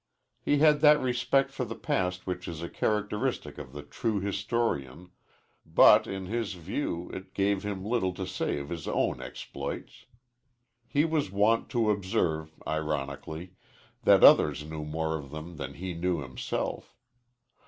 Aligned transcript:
He 0.41 0.57
had 0.57 0.81
that 0.81 0.99
respect 0.99 1.51
for 1.51 1.63
the 1.63 1.75
past 1.75 2.25
which 2.25 2.47
is 2.47 2.63
a 2.63 2.69
characteristic 2.69 3.59
of 3.59 3.71
the 3.71 3.83
true 3.83 4.19
historian, 4.19 5.11
but, 5.63 6.07
in 6.07 6.25
his 6.25 6.53
view, 6.53 7.11
it 7.13 7.35
gave 7.35 7.61
him 7.61 7.85
little 7.85 8.11
to 8.15 8.25
say 8.25 8.57
of 8.57 8.69
his 8.69 8.87
own 8.87 9.21
exploits. 9.21 10.07
He 10.87 11.05
was 11.05 11.29
wont 11.29 11.69
to 11.69 11.91
observe, 11.91 12.51
ironically, 12.65 13.53
that 14.01 14.23
others 14.23 14.65
knew 14.65 14.83
more 14.85 15.17
of 15.19 15.29
them 15.29 15.57
than 15.57 15.75
he 15.75 15.93
knew 15.93 16.17
himself. 16.19 16.95